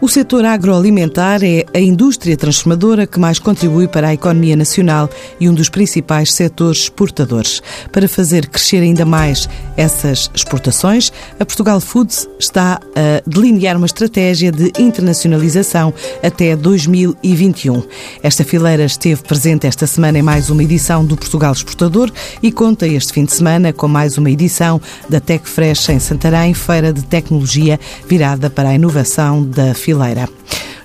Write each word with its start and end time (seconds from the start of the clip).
O 0.00 0.08
setor 0.08 0.44
agroalimentar 0.44 1.42
é 1.42 1.64
a 1.74 1.80
indústria 1.80 2.36
transformadora 2.36 3.04
que 3.04 3.18
mais 3.18 3.40
contribui 3.40 3.88
para 3.88 4.06
a 4.06 4.14
economia 4.14 4.54
nacional 4.54 5.10
e 5.40 5.48
um 5.48 5.54
dos 5.54 5.68
principais 5.68 6.32
setores 6.32 6.82
exportadores. 6.82 7.60
Para 7.90 8.08
fazer 8.08 8.46
crescer 8.46 8.76
ainda 8.76 9.04
mais 9.04 9.48
essas 9.76 10.30
exportações, 10.32 11.10
a 11.40 11.44
Portugal 11.44 11.80
Foods 11.80 12.28
está 12.38 12.80
a 12.94 13.28
delinear 13.28 13.76
uma 13.76 13.86
estratégia 13.86 14.52
de 14.52 14.72
internacionalização 14.78 15.92
até 16.22 16.54
2021. 16.54 17.82
Esta 18.22 18.44
fileira 18.44 18.84
esteve 18.84 19.20
presente 19.24 19.66
esta 19.66 19.86
semana 19.88 20.20
em 20.20 20.22
mais 20.22 20.48
uma 20.48 20.62
edição 20.62 21.04
do 21.04 21.16
Portugal 21.16 21.52
Exportador 21.52 22.08
e 22.40 22.52
conta 22.52 22.86
este 22.86 23.12
fim 23.12 23.24
de 23.24 23.32
semana 23.32 23.72
com 23.72 23.88
mais 23.88 24.16
uma 24.16 24.30
edição 24.30 24.80
da 25.08 25.18
Tech 25.18 25.48
Fresh 25.48 25.88
em 25.88 25.98
Santarém, 25.98 26.54
feira 26.54 26.92
de 26.92 27.02
tecnologia 27.02 27.80
virada 28.06 28.48
para 28.48 28.68
a 28.68 28.74
inovação 28.76 29.42
da 29.42 29.74
fileira 29.88 29.88
brasileira. 29.88 30.28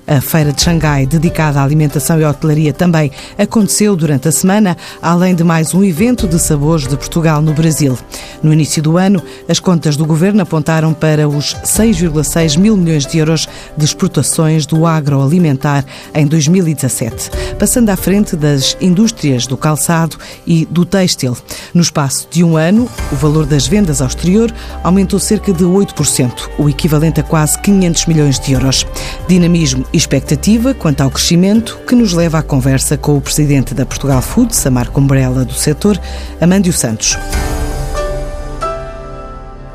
A 0.06 0.20
Feira 0.20 0.52
de 0.52 0.62
Xangai, 0.62 1.06
dedicada 1.06 1.62
à 1.62 1.64
alimentação 1.64 2.20
e 2.20 2.26
hotelaria, 2.26 2.74
também 2.74 3.10
aconteceu 3.38 3.96
durante 3.96 4.28
a 4.28 4.34
semana, 4.34 4.76
além 5.02 5.34
de 5.34 5.46
mais 5.46 5.74
um 5.74 5.82
evento 5.82 6.28
de 6.28 6.38
sabores 6.38 6.88
de 6.88 6.98
Portugal 6.98 7.42
no 7.42 7.54
Brasil. 7.54 7.98
No 8.42 8.52
início 8.52 8.84
do 8.84 8.98
ano, 8.98 9.24
as 9.48 9.62
contas 9.62 9.96
do 9.96 10.06
governo 10.06 10.42
apontaram 10.42 10.94
para 10.94 11.30
os 11.30 11.56
6,6 11.64 12.58
mil 12.58 12.76
milhões 12.76 13.06
de 13.06 13.18
euros 13.18 13.48
de 13.78 13.86
exportações 13.86 14.66
do 14.66 14.86
agroalimentar 14.86 15.86
em 16.14 16.28
2017, 16.28 17.32
passando 17.58 17.90
à 17.90 17.96
frente 17.96 18.36
das 18.36 18.76
indústrias 18.82 19.48
do 19.48 19.56
calçado 19.56 20.18
e 20.46 20.66
do 20.66 20.84
têxtil. 20.84 21.38
No 21.74 21.82
espaço 21.82 22.28
de 22.30 22.44
um 22.44 22.58
ano, 22.58 22.90
o 23.10 23.16
valor 23.16 23.46
das 23.46 23.68
vendas 23.68 24.02
ao 24.02 24.08
exterior 24.08 24.54
aumentou 24.84 25.18
cerca 25.18 25.54
de 25.54 25.64
8%, 25.64 26.50
o 26.58 26.68
equivalente 26.68 27.22
a 27.22 27.24
quase 27.24 27.58
500 27.60 28.06
milhões 28.08 28.38
de 28.38 28.52
euros. 28.52 28.86
Dinamismo 29.30 29.86
e 29.94 29.98
expectativa 29.98 30.74
quanto 30.74 31.02
ao 31.02 31.12
crescimento 31.12 31.80
que 31.88 31.94
nos 31.94 32.14
leva 32.14 32.40
à 32.40 32.44
conversa 32.44 32.98
com 32.98 33.16
o 33.16 33.22
presidente 33.22 33.76
da 33.76 33.86
Portugal 33.86 34.22
Foods, 34.24 34.66
a 34.66 34.72
marca 34.72 35.00
Umbrella 35.00 35.46
do 35.46 35.54
setor, 35.54 36.02
Amândio 36.42 36.74
Santos. 36.74 37.16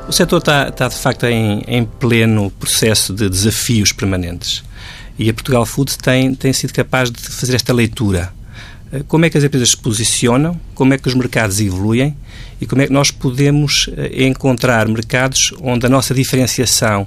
O 0.08 0.12
setor 0.12 0.38
está, 0.38 0.68
está 0.68 0.88
de 0.88 0.96
facto 0.96 1.24
em, 1.26 1.62
em, 1.68 1.84
pleno 1.84 2.50
processo 2.50 3.14
de 3.14 3.28
desafios 3.28 3.92
permanentes. 3.92 4.64
E 5.18 5.30
a 5.30 5.34
Portugal 5.34 5.64
Foods 5.64 5.96
tem, 5.96 6.34
tem 6.34 6.52
sido 6.52 6.72
capaz 6.72 7.10
de 7.10 7.20
fazer 7.20 7.54
esta 7.54 7.72
leitura. 7.72 8.32
Eh, 8.92 9.02
como 9.06 9.24
é 9.24 9.30
que 9.30 9.38
as 9.38 9.44
empresas 9.44 9.70
se 9.70 9.76
posicionam, 9.76 10.58
como 10.74 10.94
é 10.94 10.98
que 10.98 11.08
os 11.08 11.14
mercados 11.14 11.60
evoluem 11.60 12.16
e 12.60 12.66
como 12.66 12.82
é 12.82 12.86
que 12.86 12.92
nós 12.92 13.10
podemos 13.10 13.88
eh, 13.96 14.26
encontrar 14.26 14.88
mercados 14.88 15.52
onde 15.60 15.86
a 15.86 15.88
nossa 15.88 16.14
diferenciação 16.14 17.06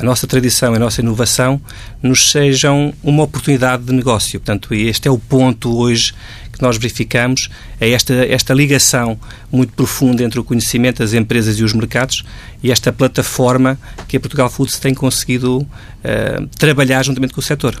a 0.00 0.02
nossa 0.02 0.26
tradição 0.26 0.72
e 0.72 0.76
a 0.76 0.78
nossa 0.78 1.02
inovação 1.02 1.60
nos 2.02 2.30
sejam 2.30 2.94
uma 3.02 3.22
oportunidade 3.22 3.84
de 3.84 3.92
negócio. 3.92 4.40
Portanto, 4.40 4.72
este 4.72 5.06
é 5.06 5.10
o 5.10 5.18
ponto 5.18 5.76
hoje 5.76 6.14
que 6.60 6.62
nós 6.62 6.76
verificamos, 6.76 7.48
é 7.80 7.90
esta, 7.90 8.14
esta 8.26 8.52
ligação 8.52 9.18
muito 9.50 9.72
profunda 9.72 10.22
entre 10.22 10.38
o 10.38 10.44
conhecimento 10.44 10.98
das 10.98 11.14
empresas 11.14 11.58
e 11.58 11.64
os 11.64 11.72
mercados 11.72 12.22
e 12.62 12.70
esta 12.70 12.92
plataforma 12.92 13.78
que 14.06 14.18
a 14.18 14.20
Portugal 14.20 14.50
Foods 14.50 14.78
tem 14.78 14.92
conseguido 14.92 15.58
uh, 15.58 16.46
trabalhar 16.58 17.02
juntamente 17.02 17.32
com 17.32 17.40
o 17.40 17.42
setor. 17.42 17.80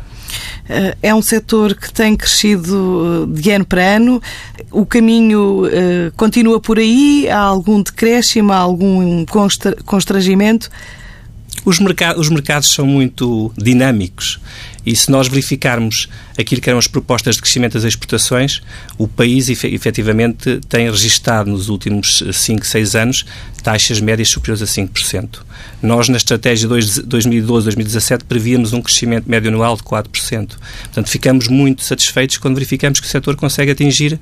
Eh, 0.68 0.96
é 1.02 1.14
um 1.14 1.20
setor 1.20 1.74
que 1.74 1.92
tem 1.92 2.16
crescido 2.16 3.26
eh, 3.28 3.40
de 3.40 3.50
ano 3.50 3.64
para 3.66 3.96
ano. 3.96 4.22
O 4.70 4.86
caminho 4.86 5.66
uh, 5.66 6.12
continua 6.16 6.60
por 6.60 6.78
aí? 6.78 7.28
Há 7.28 7.38
algum 7.38 7.82
decréscimo? 7.82 8.52
Há 8.52 8.56
algum 8.56 9.26
constrangimento? 9.84 10.70
Os, 11.64 11.78
mercado, 11.80 12.20
os 12.20 12.30
mercados 12.30 12.72
são 12.72 12.86
muito 12.86 13.52
dinâmicos 13.58 14.40
e 14.84 14.94
se 14.96 15.10
nós 15.10 15.28
verificarmos 15.28 16.08
aquilo 16.38 16.60
que 16.60 16.68
eram 16.68 16.78
as 16.78 16.86
propostas 16.86 17.36
de 17.36 17.42
crescimento 17.42 17.74
das 17.74 17.84
exportações, 17.84 18.62
o 18.96 19.06
país 19.06 19.48
efetivamente 19.48 20.60
tem 20.68 20.90
registado 20.90 21.50
nos 21.50 21.68
últimos 21.68 22.22
5, 22.32 22.66
6 22.66 22.94
anos 22.94 23.26
taxas 23.60 24.00
médias 24.00 24.28
superiores 24.28 24.62
a 24.62 24.66
5%. 24.66 25.40
Nós, 25.82 26.08
na 26.08 26.16
estratégia 26.16 26.68
2012-2017, 26.68 28.22
prevíamos 28.28 28.72
um 28.72 28.82
crescimento 28.82 29.28
médio 29.28 29.50
anual 29.50 29.76
de 29.76 29.82
4%. 29.82 30.56
Portanto, 30.84 31.08
ficamos 31.08 31.48
muito 31.48 31.82
satisfeitos 31.82 32.38
quando 32.38 32.54
verificamos 32.54 33.00
que 33.00 33.06
o 33.06 33.10
setor 33.10 33.36
consegue 33.36 33.70
atingir 33.70 34.18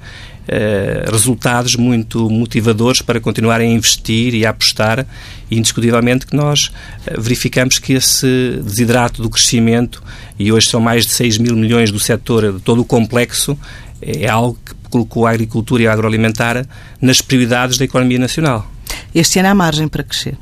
eh, 0.46 1.04
resultados 1.10 1.76
muito 1.76 2.30
motivadores 2.30 3.02
para 3.02 3.20
continuar 3.20 3.60
a 3.60 3.64
investir 3.64 4.34
e 4.34 4.46
a 4.46 4.50
apostar 4.50 5.06
e 5.50 5.58
indiscutivelmente 5.58 6.26
que 6.26 6.34
nós 6.34 6.70
eh, 7.06 7.14
verificamos 7.18 7.78
que 7.78 7.92
esse 7.94 8.60
desidrato 8.62 9.20
do 9.20 9.28
crescimento, 9.28 10.02
e 10.38 10.52
hoje 10.52 10.68
são 10.68 10.80
mais 10.80 11.04
de 11.04 11.12
6 11.12 11.38
mil 11.38 11.56
milhões 11.56 11.90
do 11.90 11.98
setor, 11.98 12.52
de 12.52 12.60
todo 12.60 12.80
o 12.80 12.84
complexo, 12.84 13.58
é 14.00 14.28
algo 14.28 14.58
que 14.64 14.74
colocou 14.90 15.26
a 15.26 15.30
agricultura 15.30 15.82
e 15.82 15.86
a 15.86 15.92
agroalimentar 15.92 16.66
nas 17.00 17.20
prioridades 17.20 17.76
da 17.76 17.84
economia 17.84 18.18
nacional. 18.18 18.70
Este 19.14 19.38
ano 19.38 19.48
há 19.48 19.54
margem 19.54 19.88
para 19.88 20.02
crescer? 20.02 20.36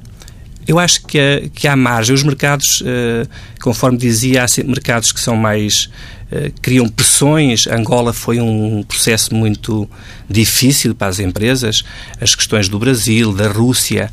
Eu 0.66 0.78
acho 0.80 1.02
que, 1.06 1.18
há, 1.18 1.48
que 1.54 1.68
há 1.68 1.76
margem. 1.76 2.14
Os 2.14 2.24
mercados, 2.24 2.80
uh, 2.80 3.28
conforme 3.60 3.96
dizia, 3.96 4.44
há 4.44 4.46
mercados 4.64 5.12
que 5.12 5.20
são 5.20 5.36
mais. 5.36 5.88
Uh, 6.30 6.52
criam 6.60 6.88
pressões. 6.88 7.68
Angola 7.68 8.12
foi 8.12 8.40
um 8.40 8.82
processo 8.82 9.32
muito 9.32 9.88
difícil 10.28 10.92
para 10.94 11.06
as 11.06 11.20
empresas. 11.20 11.84
As 12.20 12.34
questões 12.34 12.68
do 12.68 12.78
Brasil, 12.80 13.32
da 13.32 13.48
Rússia, 13.48 14.10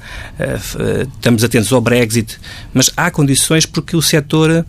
estamos 1.16 1.44
atentos 1.44 1.74
ao 1.74 1.82
Brexit, 1.82 2.38
mas 2.72 2.92
há 2.96 3.10
condições 3.10 3.66
porque 3.66 3.96
o 3.96 4.02
setor. 4.02 4.64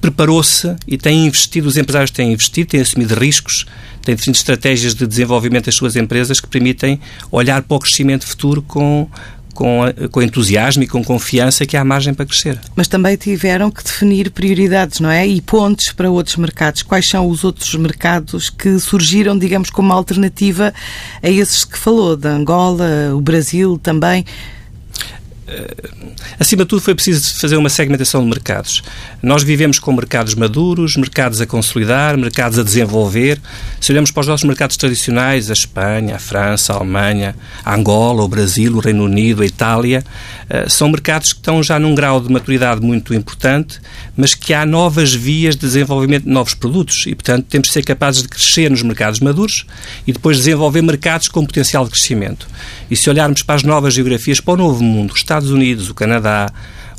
Preparou-se 0.00 0.74
e 0.86 0.96
tem 0.96 1.26
investido, 1.26 1.68
os 1.68 1.76
empresários 1.76 2.10
têm 2.10 2.32
investido, 2.32 2.70
têm 2.70 2.80
assumido 2.80 3.14
riscos, 3.14 3.66
têm 4.02 4.14
definido 4.14 4.38
estratégias 4.38 4.94
de 4.94 5.06
desenvolvimento 5.06 5.66
das 5.66 5.74
suas 5.74 5.96
empresas 5.96 6.40
que 6.40 6.48
permitem 6.48 7.00
olhar 7.30 7.62
para 7.62 7.76
o 7.76 7.80
crescimento 7.80 8.26
futuro 8.26 8.62
com, 8.62 9.08
com, 9.58 9.80
com 10.12 10.22
entusiasmo 10.22 10.84
e 10.84 10.86
com 10.86 11.02
confiança 11.02 11.66
que 11.66 11.76
há 11.76 11.84
margem 11.84 12.14
para 12.14 12.24
crescer. 12.24 12.60
Mas 12.76 12.86
também 12.86 13.16
tiveram 13.16 13.70
que 13.72 13.82
definir 13.82 14.30
prioridades, 14.30 15.00
não 15.00 15.10
é? 15.10 15.26
E 15.26 15.40
pontes 15.40 15.92
para 15.92 16.08
outros 16.08 16.36
mercados. 16.36 16.82
Quais 16.82 17.08
são 17.08 17.28
os 17.28 17.42
outros 17.42 17.74
mercados 17.74 18.50
que 18.50 18.78
surgiram, 18.78 19.36
digamos, 19.36 19.68
como 19.68 19.92
alternativa 19.92 20.72
a 21.20 21.28
esses 21.28 21.64
que 21.64 21.76
falou, 21.76 22.16
da 22.16 22.30
Angola, 22.30 23.12
o 23.12 23.20
Brasil 23.20 23.78
também? 23.82 24.24
Eh, 25.48 25.74
acima 26.38 26.62
de 26.64 26.68
tudo, 26.68 26.82
foi 26.82 26.94
preciso 26.94 27.40
fazer 27.40 27.56
uma 27.56 27.70
segmentação 27.70 28.22
de 28.22 28.28
mercados. 28.28 28.82
Nós 29.22 29.42
vivemos 29.42 29.78
com 29.78 29.92
mercados 29.92 30.34
maduros, 30.34 30.96
mercados 30.96 31.40
a 31.40 31.46
consolidar, 31.46 32.18
mercados 32.18 32.58
a 32.58 32.62
desenvolver. 32.62 33.40
Se 33.80 33.90
olhamos 33.90 34.10
para 34.10 34.20
os 34.20 34.26
nossos 34.26 34.44
mercados 34.44 34.76
tradicionais, 34.76 35.48
a 35.50 35.54
Espanha, 35.54 36.16
a 36.16 36.18
França, 36.18 36.74
a 36.74 36.76
Alemanha, 36.76 37.34
a 37.64 37.74
Angola, 37.74 38.22
o 38.22 38.28
Brasil, 38.28 38.76
o 38.76 38.80
Reino 38.80 39.04
Unido, 39.04 39.42
a 39.42 39.46
Itália, 39.46 40.04
eh, 40.50 40.68
são 40.68 40.90
mercados 40.90 41.32
que 41.32 41.38
estão 41.38 41.62
já 41.62 41.78
num 41.78 41.94
grau 41.94 42.20
de 42.20 42.30
maturidade 42.30 42.82
muito 42.82 43.14
importante, 43.14 43.80
mas 44.16 44.34
que 44.34 44.52
há 44.52 44.66
novas 44.66 45.14
vias 45.14 45.54
de 45.54 45.62
desenvolvimento 45.62 46.24
de 46.24 46.30
novos 46.30 46.54
produtos 46.54 47.04
e, 47.06 47.14
portanto, 47.14 47.46
temos 47.48 47.68
de 47.68 47.74
ser 47.74 47.84
capazes 47.84 48.22
de 48.22 48.28
crescer 48.28 48.70
nos 48.70 48.82
mercados 48.82 49.20
maduros 49.20 49.64
e 50.06 50.12
depois 50.12 50.36
desenvolver 50.36 50.82
mercados 50.82 51.28
com 51.28 51.44
potencial 51.44 51.84
de 51.84 51.90
crescimento. 51.90 52.46
E 52.90 52.96
se 52.96 53.08
olharmos 53.10 53.42
para 53.42 53.56
as 53.56 53.62
novas 53.62 53.94
geografias, 53.94 54.40
para 54.40 54.54
o 54.54 54.56
novo 54.56 54.82
mundo, 54.82 55.12
os 55.12 55.18
Estados 55.18 55.50
Unidos, 55.50 55.90
o 55.90 55.94
Canadá, 55.94 56.50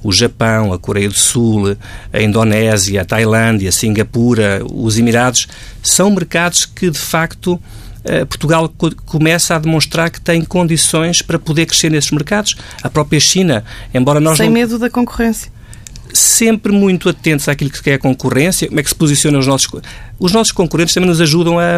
o 0.04 0.12
Japão, 0.12 0.72
a 0.72 0.80
Coreia 0.80 1.10
do 1.10 1.16
Sul, 1.16 1.76
a 2.12 2.22
Indonésia, 2.22 3.02
a 3.02 3.06
Tailândia, 3.06 3.70
a 3.70 3.72
Singapura, 3.72 4.62
os 4.72 4.98
Emirados, 4.98 5.48
são 5.84 6.12
mercados 6.12 6.66
que, 6.66 6.90
de 6.90 7.00
facto, 7.00 7.60
eh, 8.04 8.24
Portugal 8.26 8.72
começa 9.06 9.56
a 9.56 9.60
demonstrar 9.60 10.10
que 10.10 10.22
tem 10.22 10.44
condições 10.44 11.22
para 11.22 11.38
poder 11.38 11.66
crescer 11.66 11.92
nesses 11.92 12.12
mercados. 12.12 12.56
A 12.82 12.90
própria 12.90 13.20
China, 13.20 13.64
embora 13.94 14.20
nós 14.20 14.38
Sem 14.38 14.48
não... 14.48 14.54
medo 14.54 14.80
da 14.80 14.90
concorrência 14.90 15.52
sempre 16.14 16.72
muito 16.72 17.08
atentos 17.10 17.48
àquilo 17.48 17.70
que 17.70 17.90
é 17.90 17.94
a 17.94 18.00
concorrência, 18.00 18.68
como 18.68 18.80
é 18.80 18.84
que 18.84 18.90
se 18.90 18.96
posicionam 18.96 19.40
os 19.40 19.48
nossos... 19.48 19.70
Os 20.20 20.32
nossos 20.32 20.52
concorrentes 20.52 20.94
também 20.94 21.08
nos 21.10 21.22
ajudam 21.22 21.60
a, 21.60 21.78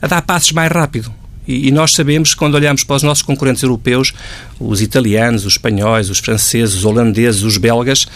a 0.00 0.06
dar 0.06 0.20
passos 0.22 0.52
mais 0.52 0.70
rápido. 0.70 1.12
E, 1.46 1.70
nós 1.72 1.92
sabemos, 1.92 2.34
quando 2.34 2.54
olhamos 2.54 2.84
para 2.84 2.96
os 2.96 3.02
nossos 3.02 3.22
concorrentes 3.22 3.62
europeus, 3.62 4.12
os 4.60 4.80
italianos, 4.80 5.44
os 5.44 5.54
espanhóis, 5.54 6.08
os 6.08 6.18
franceses, 6.18 6.76
os 6.76 6.84
holandeses, 6.84 7.42
os 7.42 7.56
belgas, 7.56 8.06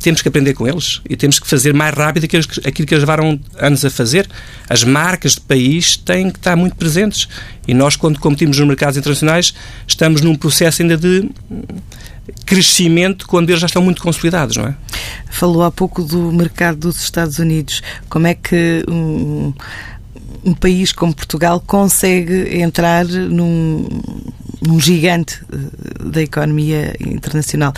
temos 0.00 0.22
que 0.22 0.28
aprender 0.28 0.54
com 0.54 0.66
eles 0.66 1.00
e 1.08 1.16
temos 1.16 1.38
que 1.38 1.46
fazer 1.46 1.72
mais 1.72 1.94
rápido 1.94 2.24
aquilo 2.24 2.86
que 2.86 2.94
eles 2.94 3.02
levaram 3.02 3.38
anos 3.58 3.84
a 3.84 3.90
fazer. 3.90 4.28
As 4.68 4.82
marcas 4.82 5.34
de 5.34 5.42
país 5.42 5.96
têm 5.96 6.30
que 6.30 6.38
estar 6.38 6.56
muito 6.56 6.74
presentes. 6.74 7.28
E 7.66 7.74
nós, 7.74 7.94
quando 7.94 8.18
competimos 8.18 8.58
nos 8.58 8.66
mercados 8.66 8.96
internacionais, 8.96 9.54
estamos 9.86 10.20
num 10.20 10.34
processo 10.34 10.82
ainda 10.82 10.96
de 10.96 11.30
crescimento 12.44 13.26
quando 13.26 13.50
eles 13.50 13.60
já 13.60 13.66
estão 13.66 13.82
muito 13.82 14.02
consolidados, 14.02 14.56
não 14.56 14.66
é? 14.66 14.74
Falou 15.30 15.62
há 15.62 15.70
pouco 15.70 16.02
do 16.02 16.32
mercado 16.32 16.78
dos 16.78 17.02
Estados 17.02 17.38
Unidos. 17.38 17.82
Como 18.08 18.26
é 18.26 18.34
que 18.34 18.84
um, 18.88 19.52
um 20.44 20.54
país 20.54 20.92
como 20.92 21.14
Portugal 21.14 21.62
consegue 21.66 22.60
entrar 22.60 23.04
num, 23.06 23.88
num 24.60 24.78
gigante 24.78 25.40
eh, 25.52 26.08
da 26.10 26.22
economia 26.22 26.94
internacional 27.00 27.72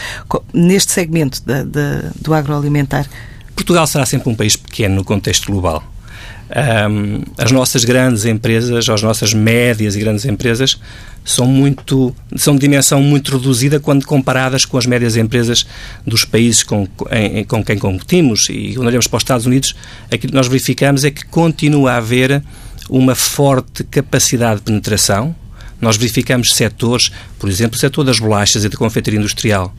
neste 0.53 0.93
segmento 0.93 1.43
da, 1.45 1.63
da, 1.63 2.11
do 2.21 2.35
agroalimentar? 2.35 3.07
Portugal 3.55 3.87
será 3.87 4.05
sempre 4.05 4.29
um 4.29 4.35
país 4.35 4.57
pequeno 4.57 4.97
no 4.97 5.05
contexto 5.05 5.51
global. 5.51 5.83
Um, 6.48 7.22
as 7.37 7.50
nossas 7.50 7.84
grandes 7.84 8.25
empresas, 8.25 8.88
as 8.88 9.02
nossas 9.02 9.34
médias 9.34 9.96
e 9.96 10.00
grandes 10.00 10.25
empresas, 10.25 10.78
são 11.25 11.44
muito 11.44 12.14
são 12.37 12.54
de 12.54 12.60
dimensão 12.60 13.02
muito 13.02 13.37
reduzida 13.37 13.81
quando 13.81 14.06
comparadas 14.06 14.64
com 14.64 14.78
as 14.78 14.87
médias 14.87 15.16
empresas 15.16 15.66
dos 16.06 16.25
países 16.25 16.62
com, 16.62 16.87
em, 17.10 17.43
com 17.44 17.64
quem 17.64 17.78
competimos. 17.78 18.48
E 18.48 18.75
quando 18.75 18.87
olhamos 18.87 19.08
para 19.08 19.16
os 19.16 19.22
Estados 19.22 19.44
Unidos, 19.44 19.75
aquilo 20.06 20.31
que 20.31 20.37
nós 20.37 20.46
verificamos 20.46 21.04
é 21.04 21.10
que 21.10 21.25
continua 21.26 21.93
a 21.93 21.96
haver 21.96 22.43
uma 22.88 23.16
forte 23.16 23.82
capacidade 23.82 24.60
de 24.60 24.66
penetração. 24.66 25.34
Nós 25.81 25.96
verificamos 25.96 26.54
setores, 26.54 27.10
por 27.38 27.50
exemplo, 27.50 27.76
o 27.76 27.81
setor 27.81 28.04
das 28.04 28.20
bolachas 28.20 28.64
e 28.64 28.69
da 28.69 28.76
confeitaria 28.76 29.19
industrial, 29.19 29.75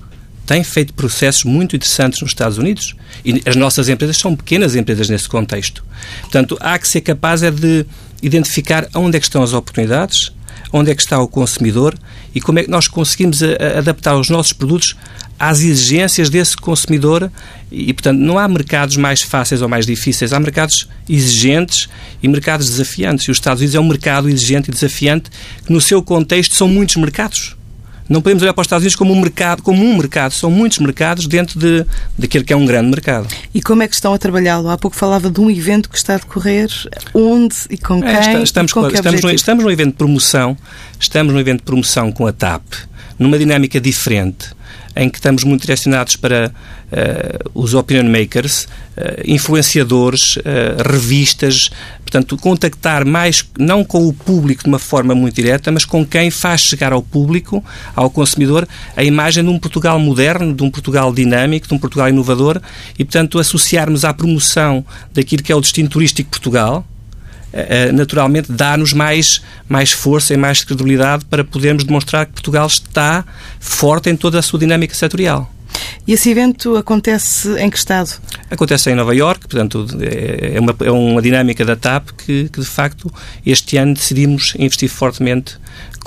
tem 0.48 0.64
feito 0.64 0.94
processos 0.94 1.44
muito 1.44 1.76
interessantes 1.76 2.22
nos 2.22 2.32
Estados 2.32 2.58
Unidos 2.58 2.96
e 3.24 3.44
as 3.46 3.56
nossas 3.56 3.90
empresas 3.90 4.18
são 4.18 4.34
pequenas 4.34 4.76
empresas 4.76 5.10
nesse 5.10 5.28
contexto. 5.28 5.84
Portanto, 6.22 6.58
há 6.62 6.80
que 6.80 6.88
ser 6.88 7.02
capaz 7.02 7.44
é 7.44 7.52
de 7.52 7.86
identificar 8.24 8.88
onde 8.96 9.18
é 9.18 9.20
que 9.20 9.26
estão 9.26 9.44
as 9.44 9.54
oportunidades, 9.54 10.32
onde 10.72 10.90
é 10.90 10.96
que 10.96 11.02
está 11.02 11.20
o 11.20 11.28
consumidor 11.28 12.00
e 12.34 12.40
como 12.40 12.60
é 12.60 12.64
que 12.64 12.70
nós 12.70 12.88
conseguimos 12.88 13.44
a, 13.44 13.48
a 13.48 13.80
adaptar 13.80 14.18
os 14.18 14.30
nossos 14.30 14.54
produtos 14.54 14.96
às 15.38 15.60
exigências 15.60 16.30
desse 16.30 16.56
consumidor 16.56 17.30
e, 17.70 17.94
portanto, 17.94 18.18
não 18.18 18.40
há 18.40 18.48
mercados 18.48 18.96
mais 18.96 19.22
fáceis 19.22 19.62
ou 19.62 19.68
mais 19.68 19.86
difíceis, 19.86 20.32
há 20.32 20.40
mercados 20.40 20.88
exigentes 21.10 21.90
e 22.24 22.28
mercados 22.28 22.70
desafiantes. 22.70 23.28
E 23.28 23.32
os 23.32 23.38
Estados 23.38 23.60
Unidos 23.60 23.76
é 23.76 23.80
um 23.82 23.88
mercado 23.88 24.30
exigente 24.30 24.70
e 24.70 24.74
desafiante 24.74 25.30
que, 25.66 25.74
no 25.74 25.82
seu 25.82 26.02
contexto, 26.02 26.56
são 26.56 26.70
muitos 26.70 26.96
mercados. 26.96 27.57
Não 28.10 28.22
podemos 28.22 28.44
olhar 28.44 28.54
para 28.54 28.62
os 28.62 28.66
Estados 28.66 28.84
Unidos 28.84 28.96
como 28.96 29.14
um 29.14 29.20
mercado, 29.20 29.62
como 29.62 29.84
um 29.84 29.98
mercado. 29.98 30.32
São 30.32 30.50
muitos 30.50 30.80
mercados 30.80 31.28
dentro 31.28 31.60
de, 31.60 31.86
daquele 32.18 32.44
que 32.44 32.54
é 32.54 32.56
um 32.56 32.66
grande 32.66 32.90
mercado. 32.90 33.28
E 33.54 33.62
como 33.62 33.84
é 33.84 33.88
que 33.88 33.96
estão 33.96 34.14
a 34.14 34.18
trabalhá-lo? 34.18 34.70
Há 34.70 34.78
pouco 34.78 34.96
falava 34.96 35.30
de 35.30 35.40
um 35.40 35.50
evento 35.50 35.90
que 35.90 35.98
está 35.98 36.16
a 36.16 36.18
decorrer. 36.18 36.70
Onde 37.14 37.56
e 37.70 37.78
com 37.78 38.02
quem? 38.02 38.10
É, 38.10 38.42
estamos, 38.42 38.74
com, 38.74 38.88
estamos, 38.88 39.24
estamos 39.34 39.64
num 39.64 39.72
evento 39.72 39.92
de 39.92 39.98
promoção. 39.98 40.58
Estamos 41.00 41.34
num 41.34 41.40
evento 41.40 41.60
de 41.60 41.66
promoção 41.66 42.12
com 42.12 42.26
a 42.26 42.32
TAP, 42.32 42.64
numa 43.20 43.38
dinâmica 43.38 43.80
diferente 43.80 44.57
em 44.98 45.10
que 45.10 45.18
estamos 45.18 45.44
muito 45.44 45.62
direcionados 45.62 46.16
para 46.16 46.52
uh, 46.52 47.52
os 47.54 47.74
opinion 47.74 48.10
makers, 48.10 48.64
uh, 48.64 49.22
influenciadores, 49.26 50.38
uh, 50.38 50.42
revistas, 50.90 51.70
portanto, 52.00 52.36
contactar 52.38 53.06
mais, 53.06 53.48
não 53.60 53.84
com 53.84 54.08
o 54.08 54.14
público 54.14 54.64
de 54.64 54.70
uma 54.70 54.80
forma 54.80 55.14
muito 55.14 55.36
direta, 55.36 55.72
mas 55.72 55.86
com 55.86 56.06
quem 56.06 56.32
faz 56.32 56.62
chegar 56.62 56.92
ao 56.92 57.02
público, 57.02 57.64
ao 57.96 58.10
consumidor, 58.10 58.68
a 58.96 59.04
imagem 59.04 59.44
de 59.44 59.50
um 59.50 59.60
Portugal 59.60 60.00
moderno, 60.00 60.54
de 60.54 60.64
um 60.64 60.72
Portugal 60.72 61.14
dinâmico, 61.14 61.68
de 61.68 61.74
um 61.74 61.78
Portugal 61.78 62.10
inovador 62.10 62.60
e, 62.98 63.04
portanto, 63.04 63.38
associarmos 63.38 64.04
à 64.04 64.14
promoção 64.14 64.84
daquilo 65.14 65.44
que 65.44 65.52
é 65.52 65.56
o 65.56 65.62
destino 65.62 65.90
turístico 65.90 66.28
de 66.28 66.32
Portugal, 66.32 66.86
naturalmente 67.94 68.52
dá-nos 68.52 68.94
mais, 68.94 69.42
mais 69.68 69.92
força 69.92 70.34
e 70.34 70.38
mais 70.38 70.64
credibilidade 70.64 71.26
para 71.26 71.44
podermos 71.44 71.84
demonstrar 71.84 72.26
que 72.26 72.34
Portugal 72.34 72.68
está 72.68 73.26
forte 73.60 74.10
em 74.10 74.16
toda 74.16 74.40
a 74.40 74.42
sua 74.42 74.60
dinâmica 74.60 74.94
setorial. 74.94 75.52
E 76.08 76.14
esse 76.14 76.30
evento 76.30 76.78
acontece 76.78 77.50
em 77.60 77.70
que 77.70 77.78
estado? 77.78 78.10
Acontece 78.50 78.90
em 78.90 78.96
Nova 78.96 79.14
York, 79.14 79.48
portanto, 79.48 79.86
é, 80.00 80.56
é 80.56 80.60
uma, 80.60 80.76
é 80.80 80.92
uma 80.92 81.22
dinâmica 81.22 81.66
da 81.66 81.76
TAP 81.76 82.12
que, 82.18 82.50
que, 82.50 82.62
de 82.62 82.66
facto, 82.66 83.12
este 83.46 83.78
ano 83.78 83.94
decidimos 83.94 84.54
investir 84.58 84.90
fortemente 84.90 85.58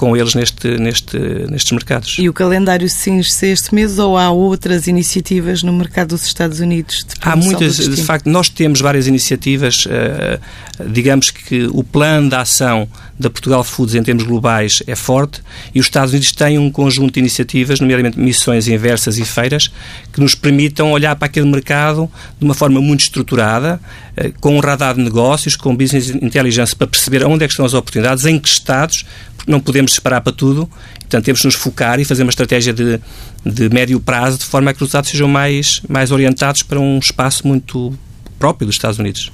com 0.00 0.16
eles 0.16 0.34
neste, 0.34 0.78
neste, 0.78 1.18
nestes 1.50 1.72
mercados. 1.72 2.16
E 2.18 2.26
o 2.26 2.32
calendário 2.32 2.88
cinge-se 2.88 3.48
este 3.48 3.74
mês 3.74 3.98
ou 3.98 4.16
há 4.16 4.30
outras 4.30 4.86
iniciativas 4.86 5.62
no 5.62 5.74
mercado 5.74 6.08
dos 6.08 6.24
Estados 6.24 6.58
Unidos? 6.58 7.04
há 7.20 7.36
muitas, 7.36 7.76
de 7.76 8.02
facto, 8.02 8.26
nós 8.26 8.48
temos 8.48 8.80
várias 8.80 9.06
iniciativas. 9.06 9.84
Uh, 9.84 10.40
digamos 10.88 11.30
que 11.30 11.68
o 11.70 11.84
plano 11.84 12.30
de 12.30 12.34
ação 12.34 12.88
da 13.18 13.28
Portugal 13.28 13.62
Foods 13.62 13.94
em 13.94 14.02
termos 14.02 14.24
globais 14.24 14.82
é 14.86 14.94
forte 14.94 15.42
e 15.74 15.80
os 15.80 15.84
Estados 15.84 16.12
Unidos 16.12 16.32
têm 16.32 16.58
um 16.58 16.70
conjunto 16.70 17.12
de 17.12 17.20
iniciativas, 17.20 17.78
nomeadamente 17.78 18.18
missões 18.18 18.66
inversas 18.66 19.18
e 19.18 19.24
feiras, 19.26 19.70
que 20.10 20.18
nos 20.18 20.34
permitam 20.34 20.90
olhar 20.92 21.14
para 21.16 21.26
aquele 21.26 21.46
mercado 21.46 22.10
de 22.38 22.44
uma 22.46 22.54
forma 22.54 22.80
muito 22.80 23.00
estruturada, 23.00 23.78
uh, 24.16 24.32
com 24.40 24.56
um 24.56 24.60
radar 24.60 24.94
de 24.94 25.02
negócios, 25.02 25.56
com 25.56 25.76
business 25.76 26.08
intelligence 26.08 26.74
para 26.74 26.86
perceber 26.86 27.22
onde 27.26 27.44
é 27.44 27.46
que 27.46 27.52
estão 27.52 27.66
as 27.66 27.74
oportunidades, 27.74 28.24
em 28.24 28.38
que 28.38 28.48
estados, 28.48 29.04
porque 29.36 29.50
não 29.50 29.60
podemos 29.98 30.20
para 30.20 30.32
tudo, 30.32 30.68
portanto 31.00 31.24
temos 31.24 31.40
de 31.40 31.46
nos 31.46 31.54
focar 31.54 31.98
e 31.98 32.04
fazer 32.04 32.22
uma 32.22 32.30
estratégia 32.30 32.72
de, 32.72 33.00
de 33.44 33.68
médio 33.70 33.98
prazo 34.00 34.38
de 34.38 34.44
forma 34.44 34.70
a 34.70 34.74
que 34.74 34.84
os 34.84 34.90
dados 34.90 35.10
sejam 35.10 35.28
mais, 35.28 35.80
mais 35.88 36.10
orientados 36.10 36.62
para 36.62 36.78
um 36.78 36.98
espaço 36.98 37.46
muito 37.46 37.92
próprio 38.38 38.66
dos 38.66 38.76
Estados 38.76 38.98
Unidos. 38.98 39.30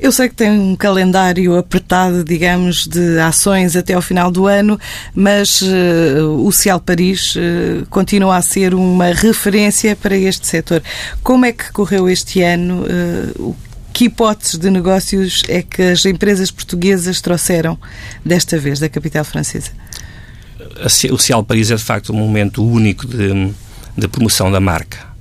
Eu 0.00 0.10
sei 0.10 0.28
que 0.28 0.34
tem 0.34 0.50
um 0.50 0.74
calendário 0.74 1.56
apertado, 1.56 2.24
digamos, 2.24 2.88
de 2.88 3.20
ações 3.20 3.76
até 3.76 3.94
ao 3.94 4.02
final 4.02 4.32
do 4.32 4.48
ano, 4.48 4.76
mas 5.14 5.62
uh, 5.62 6.44
o 6.44 6.50
Cial 6.50 6.80
Paris 6.80 7.36
uh, 7.36 7.86
continua 7.88 8.36
a 8.36 8.42
ser 8.42 8.74
uma 8.74 9.12
referência 9.12 9.94
para 9.94 10.16
este 10.16 10.44
setor. 10.44 10.82
Como 11.22 11.44
é 11.44 11.52
que 11.52 11.70
correu 11.70 12.08
este 12.08 12.42
ano? 12.42 12.82
Uh, 12.82 13.54
que 13.92 14.06
hipóteses 14.06 14.58
de 14.58 14.70
negócios 14.70 15.42
é 15.48 15.62
que 15.62 15.82
as 15.82 16.04
empresas 16.04 16.50
portuguesas 16.50 17.20
trouxeram 17.20 17.78
desta 18.24 18.58
vez 18.58 18.78
da 18.78 18.88
capital 18.88 19.24
francesa? 19.24 19.70
O 21.10 21.18
Cial 21.18 21.44
Paris 21.44 21.70
é 21.70 21.76
de 21.76 21.82
facto 21.82 22.12
um 22.12 22.16
momento 22.16 22.64
único 22.64 23.06
de, 23.06 23.52
de 23.96 24.08
promoção 24.08 24.50
da 24.50 24.60
marca. 24.60 25.12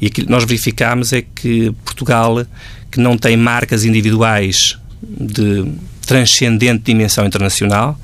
E 0.00 0.06
aquilo 0.06 0.26
que 0.26 0.32
nós 0.32 0.44
verificámos 0.44 1.12
é 1.12 1.22
que 1.22 1.72
Portugal, 1.84 2.44
que 2.90 3.00
não 3.00 3.16
tem 3.16 3.36
marcas 3.36 3.84
individuais 3.84 4.78
de 5.02 5.72
transcendente 6.06 6.84
dimensão 6.84 7.26
internacional, 7.26 7.98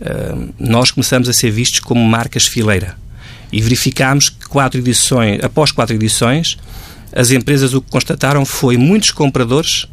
eh, 0.00 0.34
nós 0.58 0.90
começamos 0.90 1.28
a 1.28 1.32
ser 1.32 1.50
vistos 1.50 1.80
como 1.80 2.04
marcas 2.04 2.46
fileira. 2.46 2.96
E 3.52 3.60
verificámos 3.60 4.28
que 4.28 4.46
quatro 4.46 4.80
edições, 4.80 5.42
após 5.42 5.70
quatro 5.70 5.94
edições, 5.94 6.56
as 7.12 7.30
empresas 7.30 7.74
o 7.74 7.80
que 7.80 7.90
constataram 7.90 8.44
foi 8.44 8.76
muitos 8.76 9.10
compradores 9.10 9.86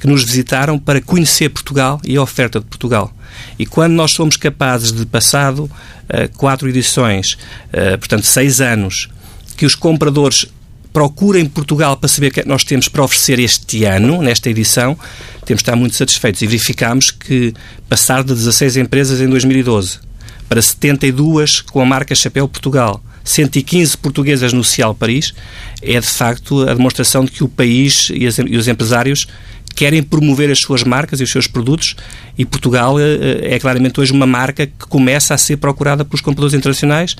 que 0.00 0.06
nos 0.06 0.24
visitaram 0.24 0.78
para 0.78 1.00
conhecer 1.00 1.48
Portugal 1.48 2.00
e 2.04 2.16
a 2.16 2.22
oferta 2.22 2.60
de 2.60 2.66
Portugal. 2.66 3.12
E 3.58 3.66
quando 3.66 3.94
nós 3.94 4.12
somos 4.12 4.36
capazes 4.36 4.92
de, 4.92 5.04
passado 5.04 5.64
uh, 5.64 6.36
quatro 6.36 6.68
edições, 6.68 7.32
uh, 7.32 7.98
portanto 7.98 8.24
seis 8.24 8.60
anos, 8.60 9.08
que 9.56 9.66
os 9.66 9.74
compradores 9.74 10.46
procurem 10.92 11.46
Portugal 11.46 11.96
para 11.96 12.08
saber 12.08 12.28
o 12.28 12.30
que 12.30 12.40
é 12.40 12.42
que 12.42 12.48
nós 12.48 12.64
temos 12.64 12.88
para 12.88 13.02
oferecer 13.02 13.38
este 13.38 13.84
ano, 13.84 14.22
nesta 14.22 14.48
edição, 14.48 14.96
temos 15.44 15.58
de 15.58 15.62
estar 15.62 15.76
muito 15.76 15.96
satisfeitos. 15.96 16.42
E 16.42 16.46
verificamos 16.46 17.10
que 17.10 17.52
passar 17.88 18.22
de 18.22 18.34
16 18.34 18.76
empresas 18.76 19.20
em 19.20 19.28
2012 19.28 19.98
para 20.48 20.62
72 20.62 21.60
com 21.60 21.80
a 21.80 21.84
marca 21.84 22.14
Chapéu 22.14 22.48
Portugal 22.48 23.02
115 23.28 23.96
portuguesas 23.98 24.52
no 24.52 24.64
Cial 24.64 24.94
Paris, 24.94 25.34
é 25.82 26.00
de 26.00 26.06
facto 26.06 26.62
a 26.68 26.74
demonstração 26.74 27.24
de 27.24 27.30
que 27.30 27.44
o 27.44 27.48
país 27.48 28.08
e, 28.12 28.26
as, 28.26 28.38
e 28.38 28.56
os 28.56 28.66
empresários 28.66 29.26
querem 29.74 30.02
promover 30.02 30.50
as 30.50 30.58
suas 30.58 30.82
marcas 30.82 31.20
e 31.20 31.24
os 31.24 31.30
seus 31.30 31.46
produtos 31.46 31.94
e 32.36 32.44
Portugal 32.44 32.98
eh, 32.98 33.54
é 33.54 33.58
claramente 33.60 34.00
hoje 34.00 34.12
uma 34.12 34.26
marca 34.26 34.66
que 34.66 34.86
começa 34.88 35.34
a 35.34 35.38
ser 35.38 35.58
procurada 35.58 36.04
pelos 36.04 36.20
compradores 36.20 36.54
internacionais 36.54 37.14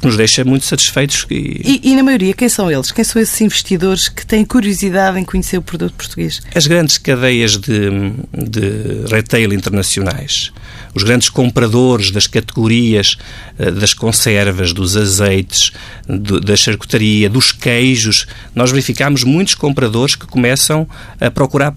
que 0.00 0.06
nos 0.06 0.16
deixa 0.16 0.44
muito 0.44 0.64
satisfeitos. 0.64 1.26
E... 1.28 1.80
E, 1.82 1.90
e... 1.90 1.96
na 1.96 2.02
maioria, 2.02 2.32
quem 2.32 2.48
são 2.48 2.70
eles? 2.70 2.92
Quem 2.92 3.04
são 3.04 3.20
esses 3.20 3.38
investidores 3.40 4.08
que 4.08 4.24
têm 4.24 4.44
curiosidade 4.44 5.18
em 5.18 5.24
conhecer 5.24 5.58
o 5.58 5.62
produto 5.62 5.92
português? 5.94 6.40
As 6.54 6.66
grandes 6.66 6.98
cadeias 6.98 7.56
de, 7.56 7.90
de 8.32 9.12
retail 9.12 9.52
internacionais, 9.52 10.52
os 10.94 11.02
grandes 11.02 11.28
compradores 11.28 12.10
das 12.10 12.26
categorias 12.26 13.16
eh, 13.58 13.70
das 13.70 13.94
conservas, 13.94 14.72
dos 14.72 14.96
azeites, 14.96 15.72
do, 16.06 16.40
da 16.40 16.56
charcutaria, 16.56 17.28
dos 17.28 17.52
queijos. 17.52 18.26
Nós 18.54 18.70
verificamos 18.70 19.24
muitos 19.24 19.54
compradores 19.54 20.14
que 20.14 20.26
começam 20.26 20.88
a 21.20 21.30
procurar 21.30 21.74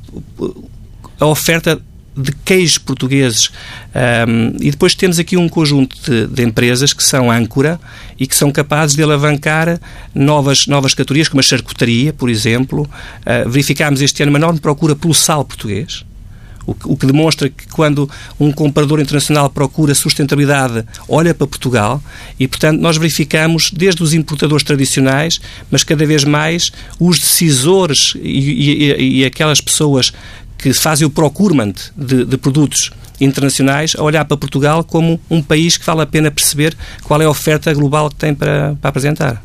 a 1.20 1.26
oferta 1.26 1.82
de 2.16 2.32
queijos 2.44 2.78
portugueses. 2.78 3.52
Um, 4.28 4.58
e 4.60 4.72
depois 4.72 4.96
temos 4.96 5.18
aqui 5.18 5.38
um 5.38 5.48
conjunto 5.48 5.96
de, 6.04 6.28
de, 6.28 6.44
empresas 6.44 6.94
que 6.94 7.04
são 7.04 7.32
âncora 7.32 7.80
e 8.20 8.28
que 8.28 8.36
são 8.36 8.52
capazes 8.52 8.96
de 8.96 9.04
alavancar 9.04 9.80
novas, 10.14 10.68
novas 10.68 10.94
categorias, 10.94 11.30
como 11.30 11.40
a 11.40 11.44
charcutaria, 11.44 12.12
por 12.12 12.30
exemplo. 12.30 12.84
Uh, 12.84 13.50
verificámos 13.50 14.02
este 14.02 14.24
ano 14.24 14.32
uma 14.32 14.40
enorme 14.40 14.60
procura 14.60 14.96
pelo 14.96 15.14
sal 15.14 15.46
português. 15.46 16.06
O 16.66 16.96
que, 16.96 17.06
demonstra 17.06 17.50
que 17.50 17.68
quando 17.68 18.10
um 18.40 18.52
comprador 18.52 19.00
internacional 19.00 19.50
procura 19.50 19.96
sustentabilidade, 19.96 20.86
olha 21.08 21.34
para 21.34 21.48
Portugal 21.48 22.02
e, 22.40 22.48
portanto, 22.48 22.80
nós 22.80 22.98
verificamos 22.98 23.72
desde 23.72 24.04
os 24.04 24.14
importadores 24.14 24.64
tradicionais, 24.64 25.40
mas 25.70 25.84
cada 25.84 26.06
vez 26.06 26.24
mais 26.24 26.72
os 27.00 27.20
decisores 27.20 28.14
e, 28.22 28.30
e, 28.30 29.20
e 29.20 29.26
aquelas 29.26 29.60
pessoas 29.60 30.14
que 30.62 30.74
fazem 30.74 31.06
o 31.06 31.10
procurement 31.10 31.74
de, 31.98 32.24
de 32.24 32.38
produtos 32.38 32.92
internacionais 33.20 33.96
a 33.98 34.04
olhar 34.04 34.26
para 34.26 34.38
Portugal 34.38 34.84
como 34.84 35.20
um 35.30 35.42
país 35.42 35.78
que 35.78 35.86
vale 35.86 36.02
a 36.02 36.06
pena 36.06 36.32
perceber 36.32 36.76
qual 37.04 37.22
é 37.22 37.26
a 37.26 37.30
oferta 37.30 37.74
global 37.74 38.10
que 38.10 38.16
tem 38.16 38.34
para, 38.34 38.76
para 38.82 38.90
apresentar. 38.90 39.42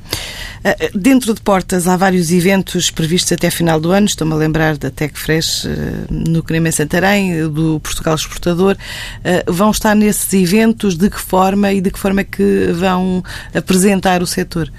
Ah, 0.65 0.75
dentro 0.95 1.35
de 1.35 1.41
Portas 1.41 1.87
há 1.87 1.97
vários 1.97 2.33
eventos 2.33 2.91
previstos 2.91 3.33
até 3.33 3.51
final 3.51 3.79
do 3.79 3.93
ano. 3.93 4.07
Estou-me 4.07 4.33
a 4.33 4.37
lembrar 4.37 4.77
da 4.77 4.91
Tech 4.91 5.19
Fresh 5.19 5.67
ah, 5.67 6.07
no 6.11 6.43
Creme 6.43 6.73
Santarém, 6.73 7.49
do 7.49 7.79
Portugal 7.81 8.15
Exportador. 8.15 8.77
Ah, 9.25 9.45
vão 9.47 9.71
estar 9.71 9.95
nesses 9.95 10.33
eventos? 10.33 10.97
De 10.97 11.11
que 11.11 11.21
forma 11.21 11.73
e 11.73 11.81
de 11.81 11.91
que 11.91 11.99
forma 11.99 12.23
é 12.23 12.25
que 12.25 12.73
vão 12.73 13.23
apresentar 13.55 14.23
o 14.23 14.27
setor? 14.27 14.73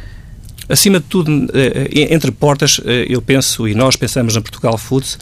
Acima 0.70 1.00
de 1.00 1.06
tudo, 1.06 1.48
entre 1.94 2.32
portas, 2.32 2.82
eu 3.08 3.22
penso 3.22 3.68
e 3.68 3.74
nós 3.74 3.96
pensamos 3.96 4.36
na 4.36 4.42
Portugal 4.42 4.78
Foods 4.78 5.18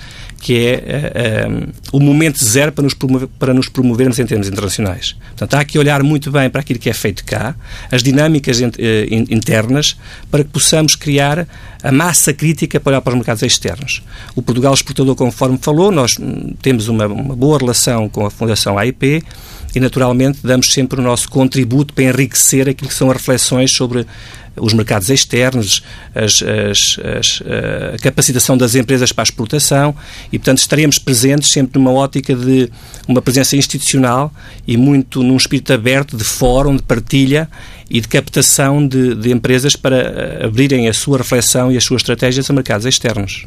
que 0.45 0.63
é 0.63 1.47
o 1.91 1.99
momento 1.99 2.43
zero 2.43 2.71
para 2.71 2.83
nos, 2.83 2.93
promover, 2.93 3.27
para 3.39 3.51
nos 3.51 3.67
promovermos 3.67 4.19
em 4.19 4.25
termos 4.27 4.47
internacionais. 4.47 5.15
Portanto, 5.29 5.55
há 5.55 5.65
que 5.65 5.79
olhar 5.79 6.03
muito 6.03 6.31
bem 6.31 6.49
para 6.51 6.61
aquilo 6.61 6.77
que 6.77 6.87
é 6.87 6.93
feito 6.93 7.25
cá, 7.25 7.55
as 7.91 8.03
dinâmicas 8.03 8.59
internas, 8.61 9.97
para 10.29 10.43
que 10.43 10.49
possamos 10.51 10.95
criar 10.95 11.47
a 11.81 11.91
massa 11.91 12.31
crítica 12.31 12.79
para 12.79 12.91
olhar 12.91 13.01
para 13.01 13.11
os 13.11 13.17
mercados 13.17 13.41
externos. 13.41 14.03
O 14.35 14.41
Portugal 14.43 14.73
Exportador, 14.73 15.15
conforme 15.15 15.57
falou, 15.57 15.91
nós 15.91 16.15
hum, 16.19 16.53
temos 16.61 16.87
uma, 16.87 17.07
uma 17.07 17.35
boa 17.35 17.57
relação 17.57 18.07
com 18.09 18.25
a 18.25 18.29
Fundação 18.29 18.77
AIP 18.77 19.23
e, 19.75 19.79
naturalmente, 19.79 20.39
damos 20.41 20.71
sempre 20.71 20.99
o 20.99 21.03
nosso 21.03 21.29
contributo 21.29 21.93
para 21.93 22.05
enriquecer 22.05 22.69
aquilo 22.69 22.89
que 22.89 22.95
são 22.95 23.11
as 23.11 23.17
reflexões 23.17 23.71
sobre 23.71 24.07
os 24.55 24.73
mercados 24.73 25.09
externos, 25.09 25.83
as, 26.13 26.41
as, 26.41 26.97
as, 27.17 27.43
a 27.93 27.97
capacitação 27.99 28.57
das 28.57 28.73
empresas 28.73 29.11
para 29.11 29.23
a 29.23 29.25
exportação 29.25 29.93
e, 30.31 30.39
portanto, 30.39 30.59
estaremos 30.59 30.97
presentes 30.97 31.51
sempre 31.51 31.77
numa 31.77 31.91
ótica 31.91 32.33
de 32.33 32.69
uma 33.07 33.21
presença 33.21 33.57
institucional 33.57 34.33
e 34.65 34.77
muito 34.77 35.21
num 35.21 35.35
espírito 35.35 35.73
aberto 35.73 36.15
de 36.15 36.23
fórum, 36.23 36.77
de 36.77 36.83
partilha 36.83 37.49
e 37.89 37.99
de 37.99 38.07
captação 38.07 38.87
de, 38.87 39.13
de 39.13 39.31
empresas 39.31 39.75
para 39.75 39.97
eh, 39.97 40.45
abrirem 40.45 40.87
a 40.87 40.93
sua 40.93 41.17
reflexão 41.17 41.71
e 41.71 41.77
as 41.77 41.83
suas 41.83 42.01
estratégias 42.01 42.49
a 42.49 42.53
mercados 42.53 42.85
externos. 42.85 43.45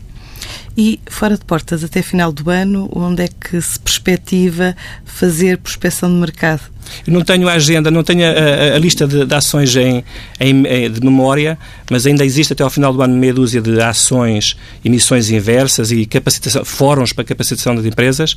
E 0.81 1.01
fora 1.11 1.37
de 1.37 1.45
portas, 1.45 1.83
até 1.83 2.03
final 2.03 2.31
do 2.31 2.49
ano, 2.51 2.89
onde 2.95 3.25
é 3.25 3.29
que 3.29 3.61
se 3.61 3.81
perspectiva 3.81 4.77
fazer 5.05 5.59
prospecção 5.59 6.09
de 6.09 6.15
mercado? 6.15 6.61
Eu 7.05 7.13
não 7.13 7.23
tenho 7.23 7.49
a 7.49 7.55
agenda, 7.55 7.91
não 7.91 8.05
tenho 8.05 8.25
a, 8.25 8.29
a, 8.29 8.77
a 8.77 8.79
lista 8.79 9.05
de, 9.05 9.27
de 9.27 9.35
ações 9.35 9.75
em, 9.75 10.05
em, 10.39 10.63
de 10.89 11.01
memória, 11.03 11.59
mas 11.91 12.07
ainda 12.07 12.25
existe 12.25 12.53
até 12.53 12.63
ao 12.63 12.71
final 12.71 12.93
do 12.93 13.03
ano 13.03 13.17
meia 13.17 13.35
dúzia 13.35 13.61
de 13.61 13.81
ações, 13.81 14.57
emissões 14.85 15.33
inversas 15.33 15.91
e 15.91 16.07
capacitação, 16.07 16.65
fóruns 16.65 17.13
para 17.13 17.25
capacitação 17.25 17.75
das 17.75 17.85
empresas, 17.85 18.37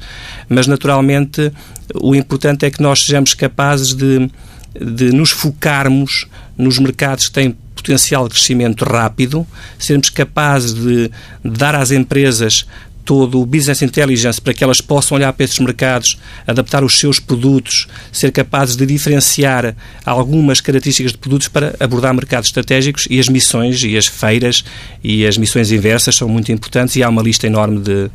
mas 0.49 0.65
naturalmente 0.65 1.51
o 1.93 2.15
importante 2.15 2.65
é 2.65 2.71
que 2.71 2.81
nós 2.81 3.03
sejamos 3.03 3.35
capazes 3.35 3.93
de, 3.93 4.31
de 4.73 5.11
nos 5.11 5.29
focarmos 5.29 6.25
nos 6.57 6.79
mercados 6.79 7.27
que 7.27 7.33
têm 7.33 7.55
potencial 7.75 8.27
de 8.27 8.35
crescimento 8.35 8.85
rápido, 8.85 9.45
sermos 9.79 10.09
capazes 10.09 10.73
de 10.73 11.11
dar 11.43 11.75
às 11.75 11.91
empresas 11.91 12.65
todo 13.03 13.41
o 13.41 13.45
business 13.45 13.81
intelligence 13.81 14.39
para 14.39 14.53
que 14.53 14.63
elas 14.63 14.79
possam 14.79 15.17
olhar 15.17 15.33
para 15.33 15.43
esses 15.43 15.59
mercados, 15.59 16.17
adaptar 16.45 16.83
os 16.83 16.99
seus 16.99 17.19
produtos, 17.19 17.87
ser 18.11 18.31
capazes 18.31 18.75
de 18.75 18.85
diferenciar 18.85 19.75
algumas 20.05 20.61
características 20.61 21.11
de 21.11 21.17
produtos 21.17 21.47
para 21.47 21.75
abordar 21.79 22.13
mercados 22.13 22.49
estratégicos 22.49 23.07
e 23.09 23.19
as 23.19 23.27
missões 23.27 23.81
e 23.83 23.97
as 23.97 24.05
feiras 24.05 24.63
e 25.03 25.25
as 25.25 25.37
missões 25.37 25.71
inversas 25.71 26.15
são 26.15 26.27
muito 26.27 26.51
importantes 26.51 26.95
e 26.95 27.03
há 27.03 27.09
uma 27.09 27.21
lista 27.21 27.47
enorme 27.47 27.79
de, 27.79 28.09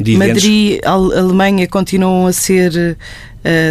de 0.00 0.14
eventos. 0.14 0.42
Madrid, 0.42 0.80
Alemanha 0.84 1.66
continuam 1.68 2.26
a 2.26 2.32
ser 2.32 2.96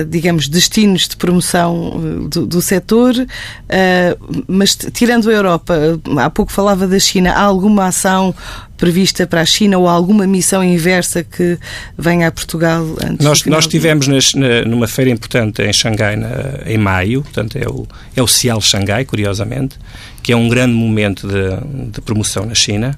digamos, 0.07 0.47
destinos 0.47 1.07
de 1.07 1.15
promoção 1.15 1.93
eh, 1.93 2.27
do, 2.29 2.45
do 2.45 2.61
setor, 2.61 3.15
uh, 3.15 4.43
mas 4.47 4.75
tirando 4.75 5.29
a 5.29 5.33
Europa, 5.33 5.75
há 6.17 6.29
pouco 6.29 6.51
falava 6.51 6.87
da 6.87 6.99
China, 6.99 7.31
há 7.31 7.41
alguma 7.41 7.85
ação 7.85 8.33
prevista 8.77 9.27
para 9.27 9.41
a 9.41 9.45
China 9.45 9.77
ou 9.77 9.87
alguma 9.87 10.25
missão 10.25 10.63
inversa 10.63 11.23
que 11.23 11.59
venha 11.97 12.29
a 12.29 12.31
Portugal 12.31 12.83
antes 13.03 13.25
Nós, 13.25 13.45
nós 13.45 13.67
tivemos 13.67 14.07
nas, 14.07 14.33
na, 14.33 14.63
numa 14.63 14.87
feira 14.87 15.11
importante 15.11 15.61
em 15.61 15.73
Xangai 15.73 16.15
na, 16.15 16.61
em 16.65 16.77
maio, 16.77 17.21
portanto 17.21 17.57
é 17.57 17.67
o, 17.67 17.85
é 18.15 18.21
o 18.23 18.27
Cial 18.27 18.61
Xangai, 18.61 19.05
curiosamente, 19.05 19.77
que 20.23 20.31
é 20.31 20.35
um 20.35 20.47
grande 20.47 20.73
momento 20.73 21.27
de, 21.27 21.91
de 21.91 22.01
promoção 22.01 22.45
na 22.45 22.55
China. 22.55 22.97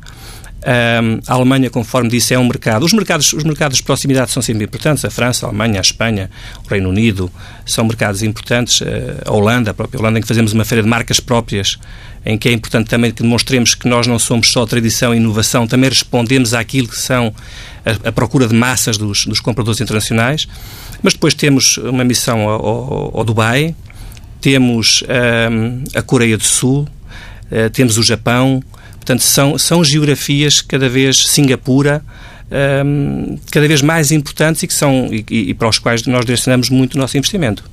A 0.63 1.33
Alemanha, 1.33 1.69
conforme 1.69 2.09
disse, 2.09 2.33
é 2.33 2.39
um 2.39 2.47
mercado. 2.47 2.85
Os 2.85 2.93
mercados, 2.93 3.33
os 3.33 3.43
mercados 3.43 3.77
de 3.77 3.83
proximidade 3.83 4.29
são 4.31 4.43
sempre 4.43 4.65
importantes. 4.65 5.03
A 5.03 5.09
França, 5.09 5.45
a 5.45 5.49
Alemanha, 5.49 5.79
a 5.79 5.81
Espanha, 5.81 6.29
o 6.63 6.69
Reino 6.69 6.89
Unido 6.89 7.31
são 7.65 7.85
mercados 7.85 8.21
importantes. 8.21 8.81
Uh, 8.81 8.85
a 9.25 9.31
Holanda, 9.31 9.71
a 9.71 9.73
própria 9.73 9.99
Holanda, 9.99 10.19
em 10.19 10.21
que 10.21 10.27
fazemos 10.27 10.53
uma 10.53 10.63
feira 10.63 10.83
de 10.83 10.89
marcas 10.89 11.19
próprias, 11.19 11.79
em 12.23 12.37
que 12.37 12.47
é 12.47 12.51
importante 12.51 12.87
também 12.87 13.11
que 13.11 13.23
demonstremos 13.23 13.73
que 13.73 13.87
nós 13.87 14.05
não 14.05 14.19
somos 14.19 14.51
só 14.51 14.65
tradição 14.65 15.13
e 15.13 15.17
inovação, 15.17 15.65
também 15.65 15.89
respondemos 15.89 16.53
àquilo 16.53 16.87
que 16.87 16.97
são 16.97 17.33
a, 17.83 18.09
a 18.09 18.11
procura 18.11 18.47
de 18.47 18.53
massas 18.53 18.97
dos, 18.97 19.25
dos, 19.25 19.39
compradores 19.39 19.81
internacionais. 19.81 20.47
Mas 21.01 21.13
depois 21.13 21.33
temos 21.33 21.77
uma 21.77 22.03
missão 22.03 22.47
ao, 22.47 22.65
ao, 22.65 23.17
ao 23.17 23.23
Dubai, 23.23 23.75
temos 24.39 25.03
um, 25.51 25.83
a 25.97 26.01
Coreia 26.03 26.37
do 26.37 26.43
Sul, 26.43 26.87
uh, 27.51 27.69
temos 27.71 27.97
o 27.97 28.03
Japão. 28.03 28.61
Portanto, 29.01 29.23
são, 29.23 29.57
são 29.57 29.83
geografias 29.83 30.61
cada 30.61 30.87
vez 30.87 31.25
Singapura, 31.25 32.05
um, 32.85 33.35
cada 33.51 33.67
vez 33.67 33.81
mais 33.81 34.11
importantes 34.11 34.61
e, 34.61 34.67
que 34.67 34.73
são, 34.75 35.09
e, 35.11 35.25
e 35.31 35.53
para 35.55 35.67
os 35.67 35.79
quais 35.79 36.05
nós 36.05 36.23
direcionamos 36.23 36.69
muito 36.69 36.93
o 36.93 36.97
nosso 36.99 37.17
investimento. 37.17 37.63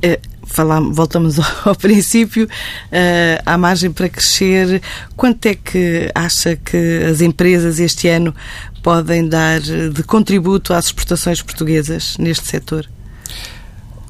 É, 0.00 0.18
falamos, 0.46 0.96
voltamos 0.96 1.36
ao, 1.66 1.76
princípio, 1.76 2.46
uh, 2.46 3.42
há 3.44 3.58
margem 3.58 3.92
para 3.92 4.08
crescer. 4.08 4.80
Quanto 5.14 5.44
é 5.44 5.54
que 5.54 6.10
acha 6.14 6.56
que 6.56 7.04
as 7.04 7.20
empresas 7.20 7.78
este 7.78 8.08
ano 8.08 8.34
podem 8.82 9.28
dar 9.28 9.60
de 9.60 10.02
contributo 10.02 10.72
às 10.72 10.86
exportações 10.86 11.42
portuguesas 11.42 12.16
neste 12.18 12.46
setor? 12.46 12.88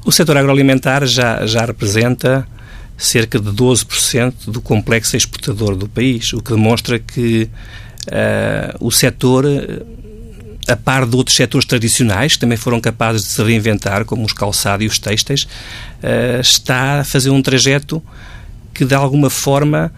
O 0.05 0.11
setor 0.11 0.37
agroalimentar 0.37 1.05
já, 1.05 1.45
já 1.45 1.65
representa 1.65 2.47
cerca 2.97 3.39
de 3.39 3.49
12% 3.49 4.33
do 4.47 4.61
complexo 4.61 5.17
exportador 5.17 5.75
do 5.75 5.87
país, 5.87 6.31
o 6.33 6.41
que 6.41 6.51
demonstra 6.51 6.97
que 6.97 7.49
uh, 8.07 8.85
o 8.85 8.91
setor, 8.91 9.45
a 10.67 10.75
par 10.75 11.05
de 11.05 11.15
outros 11.15 11.35
setores 11.35 11.65
tradicionais, 11.65 12.33
que 12.33 12.39
também 12.39 12.57
foram 12.57 12.79
capazes 12.79 13.23
de 13.23 13.29
se 13.29 13.43
reinventar, 13.43 14.05
como 14.05 14.23
os 14.23 14.33
calçados 14.33 14.85
e 14.85 14.87
os 14.87 14.99
têxteis, 14.99 15.43
uh, 15.43 16.39
está 16.39 17.01
a 17.01 17.03
fazer 17.03 17.29
um 17.29 17.41
trajeto 17.41 18.01
que, 18.73 18.85
de 18.85 18.95
alguma 18.95 19.29
forma, 19.29 19.91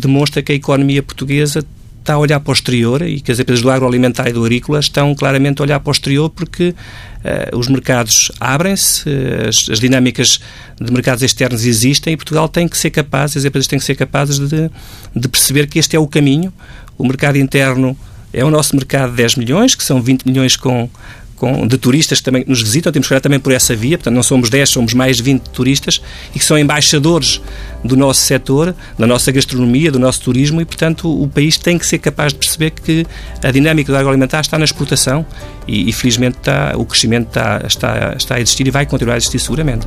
demonstra 0.00 0.42
que 0.42 0.52
a 0.52 0.54
economia 0.54 1.02
portuguesa 1.02 1.64
está 2.06 2.14
a 2.14 2.18
olhar 2.18 2.38
para 2.38 2.50
o 2.50 2.54
exterior 2.54 3.02
e 3.02 3.20
que 3.20 3.32
as 3.32 3.40
empresas 3.40 3.62
do 3.62 3.70
agroalimentar 3.70 4.28
e 4.28 4.32
do 4.32 4.44
agrícola 4.44 4.78
estão 4.78 5.12
claramente 5.14 5.60
a 5.60 5.64
olhar 5.64 5.80
para 5.80 5.90
o 5.90 5.92
exterior 5.92 6.30
porque 6.30 6.68
uh, 6.70 7.58
os 7.58 7.66
mercados 7.66 8.30
abrem-se, 8.38 9.08
uh, 9.08 9.48
as, 9.48 9.68
as, 9.68 9.80
dinâmicas 9.80 10.38
de 10.80 10.92
mercados 10.92 11.24
externos 11.24 11.64
existem 11.64 12.12
e 12.12 12.16
Portugal 12.16 12.48
tem 12.48 12.68
que 12.68 12.78
ser 12.78 12.90
capaz, 12.90 13.36
as 13.36 13.44
empresas 13.44 13.66
têm 13.66 13.78
que 13.78 13.84
ser 13.84 13.96
capazes 13.96 14.38
de, 14.38 14.70
de 15.14 15.28
perceber 15.28 15.66
que 15.66 15.78
este 15.80 15.96
é 15.96 15.98
o 15.98 16.06
caminho. 16.06 16.52
O 16.96 17.04
mercado 17.04 17.36
interno 17.36 17.96
é 18.32 18.44
o 18.44 18.50
nosso 18.50 18.76
mercado 18.76 19.10
de 19.10 19.16
10 19.16 19.36
milhões, 19.36 19.74
que 19.74 19.82
são 19.82 20.00
20 20.00 20.26
milhões 20.26 20.56
com 20.56 20.88
com, 21.36 21.66
de 21.66 21.78
turistas 21.78 22.18
que 22.18 22.24
também 22.24 22.44
nos 22.46 22.62
visitam, 22.62 22.90
temos 22.92 23.06
que 23.06 23.14
olhar 23.14 23.20
também 23.20 23.38
por 23.38 23.52
essa 23.52 23.76
via, 23.76 23.98
portanto 23.98 24.14
não 24.14 24.22
somos 24.22 24.50
10, 24.50 24.68
somos 24.68 24.94
mais 24.94 25.16
de 25.16 25.22
20 25.22 25.42
turistas 25.50 26.00
e 26.34 26.38
que 26.38 26.44
são 26.44 26.58
embaixadores 26.58 27.40
do 27.84 27.96
nosso 27.96 28.20
setor, 28.20 28.74
da 28.98 29.06
nossa 29.06 29.30
gastronomia, 29.30 29.92
do 29.92 29.98
nosso 29.98 30.22
turismo 30.22 30.60
e, 30.60 30.64
portanto, 30.64 31.08
o, 31.22 31.28
país 31.28 31.56
tem 31.56 31.78
que 31.78 31.86
ser 31.86 31.98
capaz 31.98 32.32
de 32.32 32.38
perceber 32.38 32.70
que 32.70 33.06
a 33.42 33.50
dinâmica 33.50 33.92
do 33.92 33.98
agroalimentar 33.98 34.40
está 34.40 34.58
na 34.58 34.64
exportação 34.64 35.24
e, 35.66 35.88
e 35.88 35.92
felizmente, 35.92 36.38
está, 36.38 36.72
o 36.76 36.84
crescimento 36.84 37.28
está, 37.28 37.62
está, 37.66 38.14
está 38.16 38.34
a 38.36 38.40
existir 38.40 38.66
e 38.66 38.70
vai 38.70 38.86
continuar 38.86 39.14
a 39.14 39.16
existir 39.18 39.38
seguramente. 39.38 39.86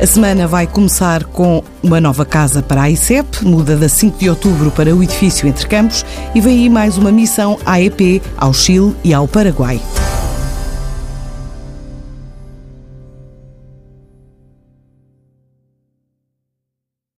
A 0.00 0.06
semana 0.06 0.46
vai 0.46 0.66
começar 0.66 1.24
com 1.24 1.62
uma 1.82 2.00
nova 2.00 2.24
casa 2.24 2.62
para 2.62 2.82
a 2.84 2.90
ICEP, 2.90 3.44
muda 3.44 3.76
da 3.76 3.86
5 3.86 4.16
de 4.18 4.30
outubro 4.30 4.70
para 4.70 4.96
o 4.96 5.02
edifício 5.02 5.46
Entre 5.46 5.68
Campos 5.68 6.06
e 6.34 6.40
vem 6.40 6.60
aí 6.60 6.70
mais 6.70 6.96
uma 6.96 7.12
missão 7.12 7.58
AEP 7.66 8.22
ao 8.34 8.54
Chile 8.54 8.96
e 9.04 9.12
ao 9.12 9.28
Paraguai. 9.28 9.78